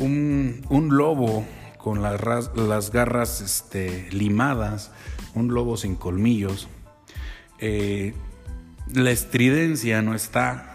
un, 0.00 0.62
lobo 0.90 1.46
con 1.78 2.02
las, 2.02 2.20
las 2.54 2.90
garras 2.90 3.40
este, 3.40 4.08
limadas, 4.10 4.90
un 5.34 5.52
lobo 5.52 5.76
sin 5.76 5.96
colmillos. 5.96 6.68
Eh, 7.58 8.14
la 8.94 9.10
estridencia 9.10 10.02
no 10.02 10.14
está. 10.14 10.66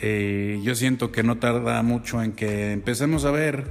Eh, 0.00 0.60
yo 0.62 0.74
siento 0.74 1.12
que 1.12 1.22
no 1.22 1.38
tarda 1.38 1.82
mucho 1.82 2.22
en 2.22 2.32
que 2.32 2.72
empecemos 2.72 3.24
a 3.24 3.30
ver 3.30 3.70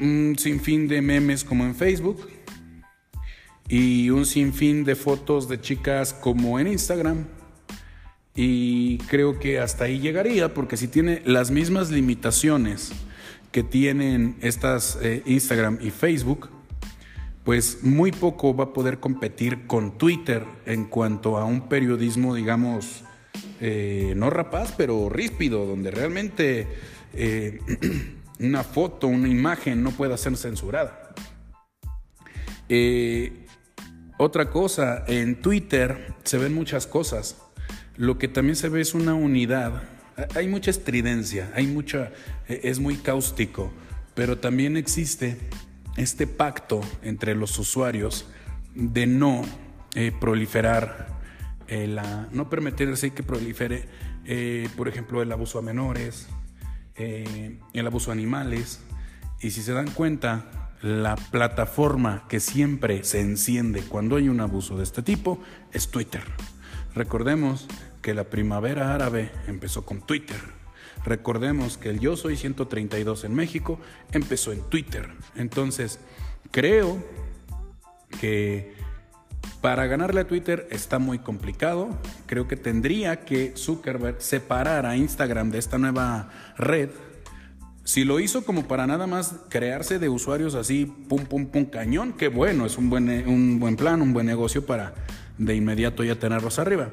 un 0.00 0.34
sinfín 0.36 0.88
de 0.88 1.00
memes 1.00 1.44
como 1.44 1.64
en 1.64 1.76
Facebook, 1.76 2.28
y 3.68 4.10
un 4.10 4.26
sinfín 4.26 4.84
de 4.84 4.94
fotos 4.94 5.48
de 5.48 5.60
chicas 5.60 6.12
como 6.12 6.58
en 6.58 6.68
Instagram. 6.68 7.26
Y 8.34 8.98
creo 8.98 9.38
que 9.38 9.60
hasta 9.60 9.84
ahí 9.84 10.00
llegaría, 10.00 10.54
porque 10.54 10.76
si 10.76 10.88
tiene 10.88 11.22
las 11.24 11.50
mismas 11.50 11.90
limitaciones 11.90 12.92
que 13.52 13.62
tienen 13.62 14.36
estas 14.40 14.98
eh, 15.00 15.22
Instagram 15.26 15.78
y 15.80 15.90
Facebook, 15.90 16.50
pues 17.44 17.84
muy 17.84 18.10
poco 18.10 18.56
va 18.56 18.64
a 18.64 18.72
poder 18.72 18.98
competir 18.98 19.66
con 19.66 19.96
Twitter 19.98 20.44
en 20.66 20.86
cuanto 20.86 21.38
a 21.38 21.44
un 21.44 21.68
periodismo, 21.68 22.34
digamos, 22.34 23.04
eh, 23.60 24.14
no 24.16 24.30
rapaz, 24.30 24.74
pero 24.76 25.08
ríspido, 25.08 25.66
donde 25.66 25.90
realmente 25.90 26.66
eh, 27.12 27.60
una 28.40 28.64
foto, 28.64 29.06
una 29.06 29.28
imagen 29.28 29.82
no 29.82 29.92
pueda 29.92 30.16
ser 30.16 30.36
censurada. 30.36 31.14
Otra 34.24 34.48
cosa, 34.48 35.04
en 35.06 35.36
Twitter 35.42 36.14
se 36.24 36.38
ven 36.38 36.54
muchas 36.54 36.86
cosas. 36.86 37.36
Lo 37.98 38.16
que 38.16 38.26
también 38.26 38.56
se 38.56 38.70
ve 38.70 38.80
es 38.80 38.94
una 38.94 39.12
unidad. 39.12 39.82
Hay 40.34 40.48
mucha 40.48 40.70
estridencia, 40.70 41.52
hay 41.54 41.66
mucha, 41.66 42.10
e, 42.48 42.58
es 42.64 42.78
muy 42.80 42.96
cáustico, 42.96 43.70
pero 44.14 44.38
también 44.38 44.78
existe 44.78 45.36
este 45.98 46.26
pacto 46.26 46.80
entre 47.02 47.34
los 47.34 47.58
usuarios 47.58 48.26
de 48.74 49.06
no 49.06 49.42
eh, 49.94 50.10
proliferar, 50.18 51.20
eh, 51.68 51.86
la, 51.86 52.26
no 52.32 52.48
permitirse 52.48 53.12
que 53.12 53.22
prolifere, 53.22 53.84
eh, 54.24 54.70
por 54.74 54.88
ejemplo, 54.88 55.20
el 55.20 55.30
abuso 55.32 55.58
a 55.58 55.62
menores, 55.62 56.28
el 56.96 57.86
abuso 57.86 58.08
a 58.10 58.14
animales. 58.14 58.80
Y 59.42 59.50
si 59.50 59.60
se 59.60 59.74
dan 59.74 59.90
cuenta, 59.90 60.63
la 60.84 61.16
plataforma 61.16 62.24
que 62.28 62.40
siempre 62.40 63.04
se 63.04 63.22
enciende 63.22 63.80
cuando 63.80 64.16
hay 64.16 64.28
un 64.28 64.40
abuso 64.40 64.76
de 64.76 64.82
este 64.82 65.02
tipo 65.02 65.38
es 65.72 65.88
Twitter. 65.88 66.22
Recordemos 66.94 67.66
que 68.02 68.12
la 68.12 68.24
primavera 68.24 68.94
árabe 68.94 69.32
empezó 69.46 69.86
con 69.86 70.02
Twitter. 70.02 70.36
Recordemos 71.06 71.78
que 71.78 71.88
el 71.88 72.00
Yo 72.00 72.18
Soy 72.18 72.36
132 72.36 73.24
en 73.24 73.34
México 73.34 73.80
empezó 74.12 74.52
en 74.52 74.60
Twitter. 74.68 75.08
Entonces, 75.36 76.00
creo 76.50 77.02
que 78.20 78.74
para 79.62 79.86
ganarle 79.86 80.20
a 80.20 80.26
Twitter 80.28 80.68
está 80.70 80.98
muy 80.98 81.18
complicado. 81.18 81.98
Creo 82.26 82.46
que 82.46 82.58
tendría 82.58 83.24
que 83.24 83.54
Zuckerberg 83.56 84.20
separar 84.20 84.84
a 84.84 84.98
Instagram 84.98 85.50
de 85.50 85.60
esta 85.60 85.78
nueva 85.78 86.28
red 86.58 86.90
si 87.84 88.04
lo 88.04 88.18
hizo 88.18 88.44
como 88.44 88.66
para 88.66 88.86
nada 88.86 89.06
más 89.06 89.36
crearse 89.50 89.98
de 89.98 90.08
usuarios 90.08 90.54
así, 90.54 90.86
pum, 90.86 91.24
pum, 91.26 91.46
pum, 91.46 91.66
cañón, 91.66 92.14
qué 92.14 92.28
bueno, 92.28 92.64
es 92.64 92.78
un 92.78 92.88
buen, 92.88 93.08
un 93.28 93.60
buen 93.60 93.76
plan, 93.76 94.00
un 94.00 94.12
buen 94.14 94.26
negocio 94.26 94.64
para 94.64 94.94
de 95.36 95.54
inmediato 95.54 96.02
ya 96.02 96.18
tenerlos 96.18 96.58
arriba. 96.58 96.90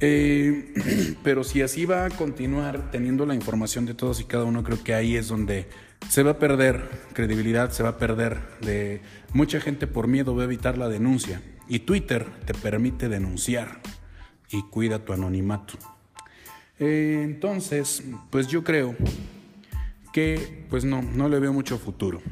Eh, 0.00 0.74
pero 1.22 1.44
si 1.44 1.62
así 1.62 1.86
va 1.86 2.04
a 2.04 2.10
continuar 2.10 2.90
teniendo 2.90 3.24
la 3.24 3.34
información 3.34 3.86
de 3.86 3.94
todos 3.94 4.20
y 4.20 4.24
cada 4.24 4.44
uno, 4.44 4.62
creo 4.62 4.82
que 4.84 4.94
ahí 4.94 5.16
es 5.16 5.28
donde 5.28 5.66
se 6.10 6.22
va 6.22 6.32
a 6.32 6.38
perder 6.38 6.90
credibilidad, 7.14 7.70
se 7.70 7.82
va 7.82 7.90
a 7.90 7.98
perder 7.98 8.40
de 8.60 9.00
mucha 9.32 9.60
gente 9.60 9.86
por 9.86 10.08
miedo 10.08 10.36
va 10.36 10.42
a 10.42 10.44
evitar 10.44 10.76
la 10.76 10.90
denuncia. 10.90 11.40
Y 11.68 11.80
Twitter 11.80 12.26
te 12.44 12.52
permite 12.52 13.08
denunciar 13.08 13.80
y 14.50 14.62
cuida 14.64 14.98
tu 14.98 15.14
anonimato. 15.14 15.74
Eh, 16.78 17.22
entonces, 17.24 18.02
pues 18.30 18.48
yo 18.48 18.62
creo 18.62 18.94
que 20.14 20.64
pues 20.70 20.84
no, 20.84 21.02
no 21.02 21.28
le 21.28 21.40
veo 21.40 21.52
mucho 21.52 21.76
futuro. 21.76 22.22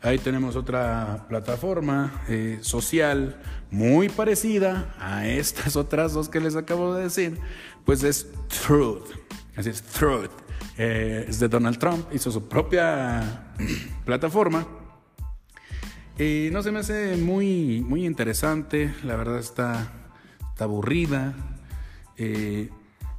Ahí 0.00 0.18
tenemos 0.18 0.54
otra 0.54 1.26
plataforma 1.28 2.22
eh, 2.28 2.58
social 2.60 3.40
muy 3.72 4.08
parecida 4.08 4.94
a 5.00 5.26
estas 5.26 5.74
otras 5.84 6.12
dos 6.12 6.28
que 6.28 6.38
les 6.38 6.54
acabo 6.54 6.94
de 6.94 7.02
decir, 7.02 7.36
pues 7.84 8.04
es 8.04 8.28
Truth. 8.46 9.08
Así 9.56 9.70
es, 9.70 9.82
Truth. 9.82 10.30
Eh, 10.78 11.24
es 11.26 11.40
de 11.40 11.48
Donald 11.48 11.76
Trump, 11.78 12.06
hizo 12.12 12.30
su 12.30 12.48
propia 12.48 13.52
plataforma. 14.04 14.68
Y 16.16 16.50
no 16.52 16.62
se 16.62 16.70
me 16.70 16.78
hace 16.78 17.16
muy, 17.16 17.80
muy 17.80 18.06
interesante, 18.06 18.94
la 19.02 19.16
verdad 19.16 19.40
está, 19.40 19.90
aburrida. 20.60 21.34
Eh, 22.16 22.70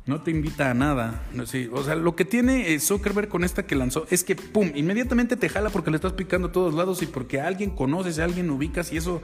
no 0.05 0.21
te 0.21 0.31
invita 0.31 0.69
a 0.69 0.73
nada. 0.73 1.23
o 1.71 1.83
sea, 1.83 1.95
lo 1.95 2.15
que 2.15 2.25
tiene 2.25 2.73
eh, 2.73 2.79
Zuckerberg 2.79 3.27
con 3.27 3.43
esta 3.43 3.65
que 3.65 3.75
lanzó 3.75 4.05
es 4.09 4.23
que, 4.23 4.35
pum, 4.35 4.71
inmediatamente 4.75 5.35
te 5.35 5.49
jala 5.49 5.69
porque 5.69 5.89
le 5.89 5.95
estás 5.95 6.13
picando 6.13 6.49
a 6.49 6.51
todos 6.51 6.73
lados 6.73 7.01
y 7.01 7.07
porque 7.07 7.41
alguien 7.41 7.71
conoces, 7.71 8.19
a 8.19 8.25
alguien 8.25 8.49
ubicas 8.49 8.91
y 8.91 8.97
eso 8.97 9.21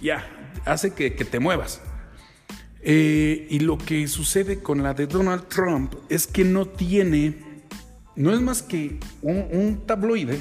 ya 0.00 0.26
hace 0.64 0.92
que, 0.92 1.10
te 1.10 1.38
muevas. 1.38 1.80
Eh, 2.80 3.46
y 3.48 3.60
lo 3.60 3.78
que 3.78 4.06
sucede 4.08 4.60
con 4.60 4.82
la 4.82 4.92
de 4.92 5.06
Donald 5.06 5.48
Trump 5.48 5.94
es 6.08 6.26
que 6.26 6.44
no 6.44 6.66
tiene 6.66 7.54
no 8.16 8.32
es 8.32 8.40
más 8.40 8.62
que 8.62 9.00
un, 9.22 9.82
tabloide 9.86 10.40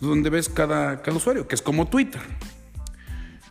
donde 0.00 0.30
ves 0.30 0.48
cada, 0.48 1.02
cada, 1.02 1.16
usuario, 1.16 1.46
que 1.46 1.54
es 1.54 1.62
como 1.62 1.88
Twitter. 1.88 2.20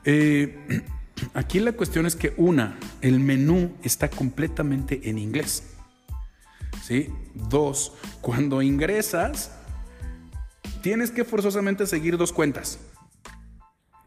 Eh, 0.04 0.84
aquí 1.34 1.60
la 1.60 1.74
cuestión 1.74 2.06
es 2.06 2.16
que 2.16 2.34
una, 2.38 2.78
el 3.02 3.20
menú 3.20 3.74
está 3.84 4.10
completamente 4.10 5.10
en 5.10 5.18
inglés. 5.18 5.64
¿Sí? 6.84 7.10
Dos, 7.36 7.94
cuando 8.22 8.62
ingresas, 8.62 9.52
tienes 10.82 11.12
que 11.12 11.24
forzosamente 11.24 11.86
seguir 11.86 12.18
dos 12.18 12.32
cuentas. 12.32 12.80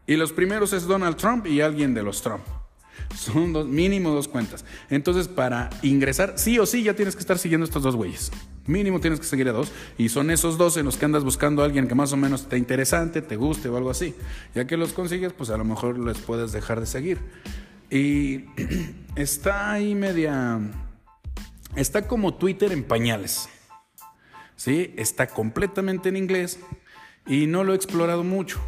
Y 0.07 0.15
los 0.15 0.33
primeros 0.33 0.73
es 0.73 0.83
Donald 0.85 1.17
Trump 1.17 1.47
y 1.47 1.61
alguien 1.61 1.93
de 1.93 2.03
los 2.03 2.21
Trump. 2.21 2.43
Son 3.15 3.53
dos, 3.53 3.67
mínimo 3.67 4.11
dos 4.11 4.27
cuentas. 4.27 4.65
Entonces, 4.89 5.27
para 5.27 5.69
ingresar, 5.81 6.33
sí 6.37 6.59
o 6.59 6.65
sí, 6.65 6.83
ya 6.83 6.95
tienes 6.95 7.15
que 7.15 7.21
estar 7.21 7.37
siguiendo 7.37 7.65
estos 7.65 7.83
dos 7.83 7.95
güeyes. 7.95 8.31
Mínimo 8.67 8.99
tienes 8.99 9.19
que 9.19 9.25
seguir 9.25 9.47
a 9.49 9.51
dos. 9.51 9.71
Y 9.97 10.09
son 10.09 10.31
esos 10.31 10.57
dos 10.57 10.77
en 10.77 10.85
los 10.85 10.97
que 10.97 11.05
andas 11.05 11.23
buscando 11.23 11.61
a 11.61 11.65
alguien 11.65 11.87
que 11.87 11.95
más 11.95 12.11
o 12.13 12.17
menos 12.17 12.41
esté 12.41 12.57
interesante, 12.57 13.21
te 13.21 13.35
guste 13.35 13.69
o 13.69 13.77
algo 13.77 13.89
así. 13.89 14.15
Ya 14.53 14.67
que 14.67 14.77
los 14.77 14.93
consigues, 14.93 15.33
pues 15.33 15.49
a 15.49 15.57
lo 15.57 15.63
mejor 15.63 15.97
les 15.97 16.17
puedes 16.19 16.51
dejar 16.51 16.79
de 16.79 16.85
seguir. 16.85 17.19
Y 17.89 18.45
está 19.15 19.71
ahí 19.71 19.95
media. 19.95 20.59
Está 21.75 22.07
como 22.07 22.35
Twitter 22.35 22.71
en 22.71 22.83
pañales. 22.83 23.49
¿Sí? 24.55 24.93
Está 24.97 25.27
completamente 25.27 26.09
en 26.09 26.17
inglés 26.17 26.59
y 27.27 27.47
no 27.47 27.63
lo 27.63 27.73
he 27.73 27.75
explorado 27.75 28.23
mucho. 28.23 28.59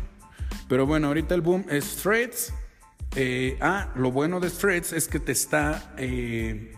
Pero 0.67 0.85
bueno, 0.85 1.07
ahorita 1.07 1.33
el 1.33 1.41
boom 1.41 1.65
es 1.69 1.95
Threads 1.97 2.53
eh, 3.15 3.57
ah, 3.61 3.91
lo 3.95 4.11
bueno 4.11 4.39
de 4.39 4.49
Threads 4.49 4.93
es 4.93 5.07
que 5.07 5.19
te 5.19 5.31
está 5.31 5.93
eh, 5.97 6.73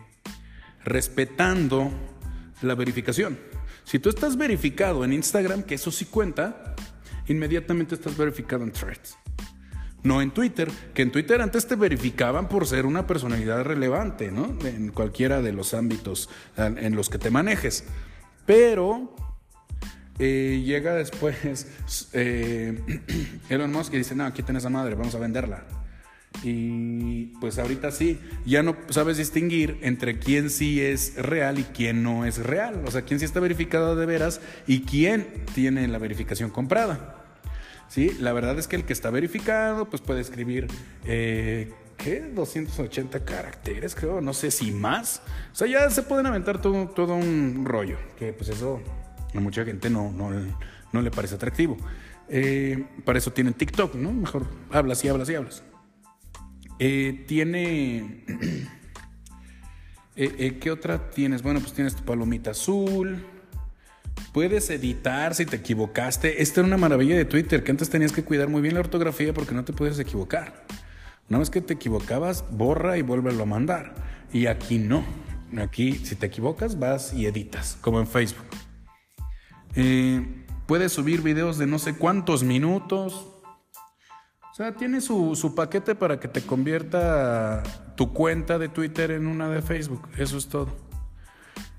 respetando 0.86 1.91
la 2.62 2.75
verificación. 2.75 3.38
Si 3.84 4.00
tú 4.00 4.10
estás 4.10 4.38
verificado 4.38 5.03
en 5.03 5.13
Instagram, 5.13 5.63
que 5.63 5.75
eso 5.75 5.91
sí 5.91 6.05
cuenta, 6.05 6.75
inmediatamente 7.27 7.96
estás 7.96 8.15
verificado 8.15 8.63
en 8.63 8.72
Threads. 8.72 9.17
No 10.03 10.21
en 10.21 10.31
Twitter, 10.31 10.69
que 10.93 11.01
en 11.01 11.11
Twitter 11.11 11.41
antes 11.41 11.67
te 11.67 11.75
verificaban 11.75 12.47
por 12.47 12.65
ser 12.65 12.85
una 12.85 13.05
personalidad 13.05 13.63
relevante, 13.63 14.31
¿no? 14.31 14.57
En 14.65 14.91
cualquiera 14.91 15.41
de 15.41 15.51
los 15.51 15.73
ámbitos 15.73 16.29
en 16.57 16.95
los 16.95 17.09
que 17.09 17.17
te 17.17 17.29
manejes. 17.29 17.83
Pero 18.45 19.13
eh, 20.19 20.61
llega 20.65 20.93
después 20.95 21.35
Elon 23.49 23.71
Musk 23.71 23.93
y 23.93 23.97
dice, 23.97 24.15
no, 24.15 24.25
aquí 24.25 24.43
tienes 24.43 24.65
a 24.65 24.69
madre, 24.69 24.95
vamos 24.95 25.15
a 25.15 25.19
venderla. 25.19 25.65
Y 26.43 27.25
pues 27.41 27.57
ahorita 27.57 27.91
sí, 27.91 28.19
ya 28.45 28.63
no 28.63 28.77
sabes 28.89 29.17
distinguir 29.17 29.77
entre 29.81 30.19
quién 30.19 30.49
sí 30.49 30.79
es 30.79 31.15
real 31.15 31.59
y 31.59 31.63
quién 31.63 32.03
no 32.03 32.25
es 32.25 32.37
real. 32.37 32.83
O 32.85 32.91
sea, 32.91 33.01
quién 33.01 33.19
sí 33.19 33.25
está 33.25 33.39
verificado 33.39 33.95
de 33.95 34.05
veras 34.05 34.39
y 34.67 34.81
quién 34.81 35.27
tiene 35.53 35.87
la 35.87 35.97
verificación 35.97 36.49
comprada. 36.49 37.18
Sí, 37.89 38.15
la 38.19 38.34
verdad 38.34 38.58
es 38.60 38.67
que 38.67 38.75
el 38.75 38.86
que 38.86 38.93
está 38.93 39.10
verificado, 39.10 39.89
pues 39.89 40.01
puede 40.01 40.22
escribir, 40.22 40.67
eh, 41.05 41.74
¿qué? 41.98 42.22
280 42.22 43.25
caracteres, 43.25 43.96
creo, 43.96 44.22
no 44.22 44.34
sé 44.34 44.51
si 44.51 44.72
más. 44.72 45.24
O 45.51 45.55
sea, 45.55 45.67
ya 45.67 45.89
se 45.89 46.03
pueden 46.03 46.27
aventar 46.27 46.62
todo, 46.62 46.88
todo 46.89 47.15
un 47.15 47.65
rollo, 47.65 47.98
que 48.17 48.31
pues 48.31 48.50
eso 48.50 48.79
a 49.34 49.39
mucha 49.39 49.65
gente 49.65 49.89
no, 49.89 50.12
no, 50.12 50.29
no 50.91 51.01
le 51.01 51.10
parece 51.12 51.36
atractivo. 51.36 51.77
Eh, 52.27 52.86
para 53.05 53.17
eso 53.17 53.34
tienen 53.34 53.55
TikTok, 53.55 53.96
¿no? 53.96 54.13
Mejor 54.13 54.46
hablas 54.69 55.03
y 55.03 55.08
hablas 55.08 55.29
y 55.29 55.36
hablas. 55.36 55.63
Eh, 56.79 57.25
tiene... 57.27 58.25
Eh, 60.22 60.58
¿Qué 60.60 60.69
otra 60.69 61.12
tienes? 61.12 61.41
Bueno, 61.41 61.62
pues 61.62 61.72
tienes 61.72 61.96
tu 61.96 62.03
palomita 62.03 62.51
azul. 62.51 63.25
Puedes 64.33 64.69
editar 64.69 65.35
si 65.35 65.45
te 65.45 65.57
equivocaste. 65.57 66.41
Esta 66.41 66.61
era 66.61 66.67
una 66.67 66.77
maravilla 66.77 67.15
de 67.15 67.25
Twitter, 67.25 67.63
que 67.63 67.71
antes 67.71 67.89
tenías 67.89 68.11
que 68.11 68.23
cuidar 68.23 68.49
muy 68.49 68.61
bien 68.61 68.73
la 68.73 68.81
ortografía 68.81 69.33
porque 69.33 69.53
no 69.53 69.63
te 69.65 69.73
puedes 69.73 69.99
equivocar. 69.99 70.65
Una 71.29 71.39
vez 71.39 71.49
que 71.49 71.61
te 71.61 71.73
equivocabas, 71.73 72.45
borra 72.51 72.97
y 72.97 73.01
vuélvelo 73.01 73.43
a 73.43 73.45
mandar. 73.45 73.95
Y 74.32 74.47
aquí 74.47 74.77
no. 74.77 75.03
Aquí, 75.58 75.93
si 75.93 76.15
te 76.15 76.27
equivocas, 76.27 76.79
vas 76.79 77.13
y 77.13 77.25
editas, 77.25 77.77
como 77.82 77.99
en 77.99 78.08
Facebook. 78.08 78.45
puedes 80.67 80.91
subir 80.91 81.21
videos 81.21 81.58
de 81.58 81.67
no 81.67 81.79
sé 81.79 81.95
cuántos 81.95 82.43
minutos 82.43 83.25
sea, 84.60 84.73
tiene 84.73 84.99
su, 84.99 85.53
paquete 85.55 85.95
para 85.95 86.19
que 86.19 86.27
te 86.27 86.41
convierta 86.41 87.63
tu 87.95 88.12
cuenta 88.12 88.60
de 88.60 88.67
Twitter 88.67 89.12
en 89.12 89.25
una 89.25 89.47
de 89.47 89.62
Facebook. 89.62 90.10
Eso 90.17 90.38
es 90.38 90.49
todo. 90.49 90.88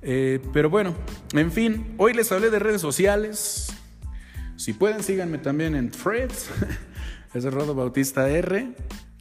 Eh, 0.02 0.40
pero 0.52 0.70
bueno, 0.70 0.94
en 1.32 1.52
fin, 1.52 1.94
hoy 1.98 2.14
les 2.14 2.32
hablé 2.32 2.50
de 2.50 2.58
redes 2.58 2.80
sociales. 2.80 3.72
Si 4.56 4.72
pueden, 4.72 5.02
síganme 5.02 5.38
también 5.38 5.74
en 5.74 5.90
Threads. 5.90 6.50
es 7.34 7.44
Rodo 7.44 7.74
Bautista 7.74 8.28
R. 8.28 8.74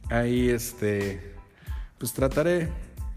Ahí 0.08 0.50
este. 0.50 1.34
Pues 1.98 2.12
trataré. 2.12 2.68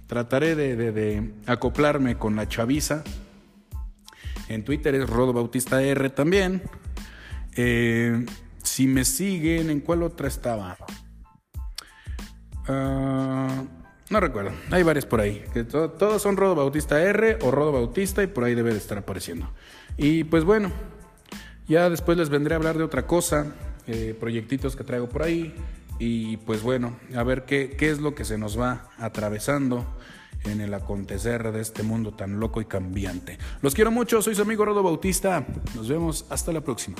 Trataré 0.08 0.56
de, 0.56 1.34
acoplarme 1.48 2.18
con 2.18 2.36
la 2.36 2.48
chaviza. 2.48 3.04
En 4.50 4.64
Twitter 4.64 4.94
es 4.96 5.10
Rodo 5.10 5.34
Bautista 5.34 5.82
R 5.82 6.10
también. 6.10 6.62
Eh, 7.56 8.26
si 8.62 8.88
me 8.88 9.06
siguen, 9.06 9.70
¿en 9.70 9.80
cuál 9.80 10.04
otra 10.04 10.28
estaba? 10.28 10.78
Ah, 12.68 13.64
no 14.10 14.20
recuerdo, 14.20 14.52
hay 14.72 14.84
varias 14.84 15.06
por 15.06 15.22
ahí. 15.22 15.44
Que 15.54 15.64
todos 15.64 16.22
son 16.22 16.38
Rodo 16.38 16.56
Bautista 16.56 17.02
R 17.02 17.40
o 17.42 17.52
Rodo 17.52 17.72
Bautista 17.72 18.24
y 18.24 18.28
por 18.28 18.44
ahí 18.44 18.56
debe 18.56 18.72
de 18.72 18.78
estar 18.78 18.98
apareciendo. 18.98 19.50
Y 19.98 20.24
pues 20.26 20.44
bueno, 20.44 20.72
ya 21.68 21.90
después 21.90 22.18
les 22.18 22.30
vendré 22.30 22.54
a 22.54 22.58
hablar 22.58 22.78
de 22.78 22.84
otra 22.84 23.08
cosa, 23.08 23.56
eh, 23.88 24.16
proyectitos 24.20 24.76
que 24.76 24.84
traigo 24.84 25.10
por 25.10 25.24
ahí. 25.24 25.56
Y 26.00 26.38
pues 26.38 26.62
bueno, 26.62 26.98
a 27.16 27.24
ver 27.24 27.46
qué, 27.46 27.76
qué 27.78 27.90
es 27.90 28.00
lo 28.00 28.14
que 28.16 28.26
se 28.26 28.38
nos 28.38 28.60
va 28.60 28.90
atravesando 28.98 29.86
en 30.44 30.60
el 30.62 30.74
acontecer 30.74 31.52
de 31.52 31.62
este 31.62 31.84
mundo 31.84 32.14
tan 32.14 32.40
loco 32.40 32.62
y 32.62 32.66
cambiante. 32.66 33.38
Los 33.62 33.74
quiero 33.74 33.92
mucho, 33.92 34.22
soy 34.22 34.36
su 34.36 34.42
amigo 34.42 34.66
Rodo 34.66 34.84
Bautista. 34.84 35.46
Nos 35.76 35.88
vemos 35.88 36.26
hasta 36.30 36.52
la 36.52 36.62
próxima. 36.62 36.98